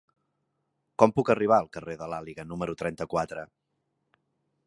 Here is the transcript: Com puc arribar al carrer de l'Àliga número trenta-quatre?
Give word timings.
Com 1.01 1.13
puc 1.17 1.29
arribar 1.33 1.59
al 1.63 1.69
carrer 1.77 1.97
de 2.01 2.09
l'Àliga 2.13 2.47
número 2.53 2.77
trenta-quatre? 2.81 3.47